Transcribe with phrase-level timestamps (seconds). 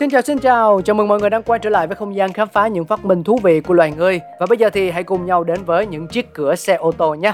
[0.00, 2.32] Xin chào xin chào, chào mừng mọi người đang quay trở lại với không gian
[2.32, 5.02] khám phá những phát minh thú vị của loài người Và bây giờ thì hãy
[5.04, 7.32] cùng nhau đến với những chiếc cửa xe ô tô nhé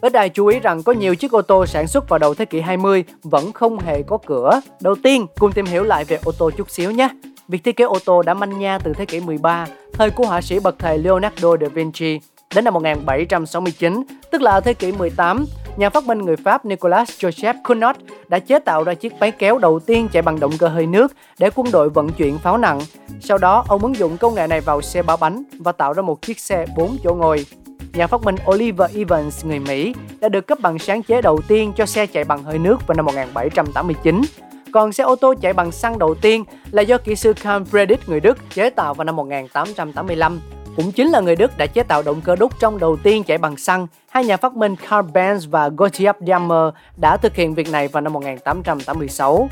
[0.00, 2.44] Ít ai chú ý rằng có nhiều chiếc ô tô sản xuất vào đầu thế
[2.44, 4.60] kỷ 20 vẫn không hề có cửa.
[4.80, 7.08] Đầu tiên, cùng tìm hiểu lại về ô tô chút xíu nhé.
[7.48, 10.40] Việc thiết kế ô tô đã manh nha từ thế kỷ 13, thời của họa
[10.40, 12.20] sĩ bậc thầy Leonardo da Vinci.
[12.54, 15.44] Đến năm 1769, tức là thế kỷ 18,
[15.78, 17.96] nhà phát minh người Pháp Nicolas Joseph Cugnot
[18.28, 21.12] đã chế tạo ra chiếc máy kéo đầu tiên chạy bằng động cơ hơi nước
[21.38, 22.80] để quân đội vận chuyển pháo nặng.
[23.20, 26.02] Sau đó, ông ứng dụng công nghệ này vào xe ba bánh và tạo ra
[26.02, 27.46] một chiếc xe 4 chỗ ngồi.
[27.92, 31.72] Nhà phát minh Oliver Evans người Mỹ đã được cấp bằng sáng chế đầu tiên
[31.76, 34.20] cho xe chạy bằng hơi nước vào năm 1789.
[34.72, 37.96] Còn xe ô tô chạy bằng xăng đầu tiên là do kỹ sư Karl Friedrich
[38.06, 40.40] người Đức chế tạo vào năm 1885
[40.78, 43.38] cũng chính là người Đức đã chế tạo động cơ đốt trong đầu tiên chạy
[43.38, 43.86] bằng xăng.
[44.10, 48.00] Hai nhà phát minh Karl Benz và Gottlieb Daimler đã thực hiện việc này vào
[48.00, 49.48] năm 1886.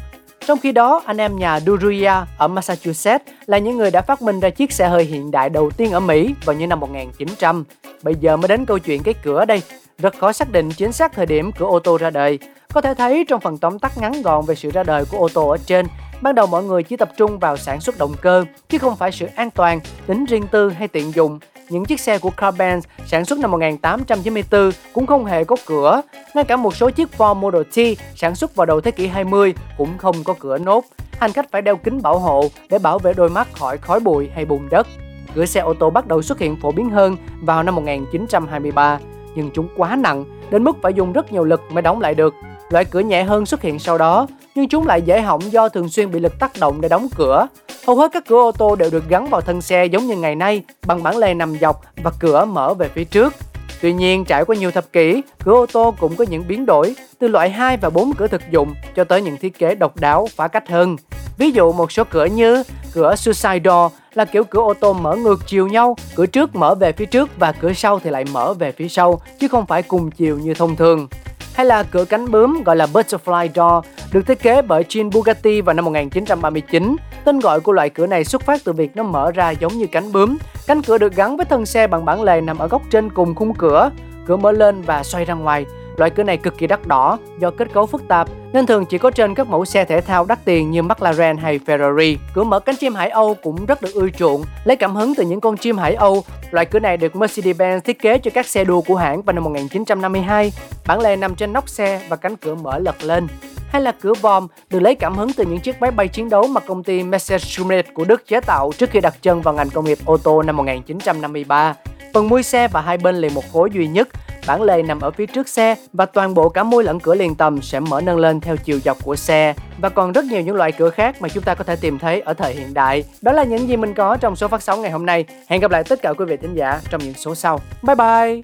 [0.46, 4.40] Trong khi đó, anh em nhà Duryea ở Massachusetts là những người đã phát minh
[4.40, 7.64] ra chiếc xe hơi hiện đại đầu tiên ở Mỹ vào những năm 1900.
[8.02, 9.62] Bây giờ mới đến câu chuyện cái cửa đây.
[9.98, 12.38] Rất khó xác định chính xác thời điểm cửa ô tô ra đời.
[12.72, 15.28] Có thể thấy trong phần tóm tắt ngắn gọn về sự ra đời của ô
[15.34, 15.86] tô ở trên,
[16.20, 19.12] ban đầu mọi người chỉ tập trung vào sản xuất động cơ, chứ không phải
[19.12, 21.38] sự an toàn, tính riêng tư hay tiện dụng.
[21.68, 26.02] Những chiếc xe của Carl Benz sản xuất năm 1894 cũng không hề có cửa.
[26.34, 29.54] Ngay cả một số chiếc Ford Model T sản xuất vào đầu thế kỷ 20
[29.78, 30.84] cũng không có cửa nốt.
[31.18, 34.28] Hành khách phải đeo kính bảo hộ để bảo vệ đôi mắt khỏi khói bụi
[34.34, 34.86] hay bùn đất.
[35.34, 38.98] Cửa xe ô tô bắt đầu xuất hiện phổ biến hơn vào năm 1923,
[39.36, 42.34] nhưng chúng quá nặng đến mức phải dùng rất nhiều lực mới đóng lại được.
[42.70, 45.88] Loại cửa nhẹ hơn xuất hiện sau đó, nhưng chúng lại dễ hỏng do thường
[45.88, 47.46] xuyên bị lực tác động để đóng cửa.
[47.86, 50.34] Hầu hết các cửa ô tô đều được gắn vào thân xe giống như ngày
[50.34, 53.34] nay bằng bản lề nằm dọc và cửa mở về phía trước.
[53.80, 56.94] Tuy nhiên, trải qua nhiều thập kỷ, cửa ô tô cũng có những biến đổi,
[57.18, 60.28] từ loại 2 và 4 cửa thực dụng cho tới những thiết kế độc đáo,
[60.36, 60.96] phá cách hơn.
[61.38, 62.62] Ví dụ một số cửa như
[62.96, 66.74] cửa suicide door là kiểu cửa ô tô mở ngược chiều nhau, cửa trước mở
[66.74, 69.82] về phía trước và cửa sau thì lại mở về phía sau, chứ không phải
[69.82, 71.08] cùng chiều như thông thường
[71.56, 75.60] hay là cửa cánh bướm gọi là Butterfly Door được thiết kế bởi Jean Bugatti
[75.60, 76.96] vào năm 1939.
[77.24, 79.86] Tên gọi của loại cửa này xuất phát từ việc nó mở ra giống như
[79.92, 80.38] cánh bướm.
[80.66, 83.34] Cánh cửa được gắn với thân xe bằng bản lề nằm ở góc trên cùng
[83.34, 83.90] khung cửa.
[84.26, 85.64] Cửa mở lên và xoay ra ngoài.
[85.96, 88.98] Loại cửa này cực kỳ đắt đỏ do kết cấu phức tạp nên thường chỉ
[88.98, 92.16] có trên các mẫu xe thể thao đắt tiền như McLaren hay Ferrari.
[92.34, 95.24] Cửa mở cánh chim Hải Âu cũng rất được ưa chuộng, lấy cảm hứng từ
[95.24, 96.24] những con chim Hải Âu.
[96.50, 99.44] Loại cửa này được Mercedes-Benz thiết kế cho các xe đua của hãng vào năm
[99.44, 100.52] 1952.
[100.86, 103.26] Bản lề nằm trên nóc xe và cánh cửa mở lật lên
[103.68, 106.46] hay là cửa vòm được lấy cảm hứng từ những chiếc máy bay chiến đấu
[106.46, 109.84] mà công ty Messerschmitt của Đức chế tạo trước khi đặt chân vào ngành công
[109.84, 111.74] nghiệp ô tô năm 1953.
[112.14, 114.08] Phần mui xe và hai bên liền một khối duy nhất,
[114.46, 117.34] bản lề nằm ở phía trước xe và toàn bộ cả môi lẫn cửa liền
[117.34, 120.56] tầm sẽ mở nâng lên theo chiều dọc của xe và còn rất nhiều những
[120.56, 123.04] loại cửa khác mà chúng ta có thể tìm thấy ở thời hiện đại.
[123.22, 125.24] Đó là những gì mình có trong số phát sóng ngày hôm nay.
[125.48, 127.60] Hẹn gặp lại tất cả quý vị thính giả trong những số sau.
[127.82, 128.42] Bye bye.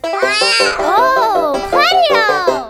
[0.79, 2.62] Oh!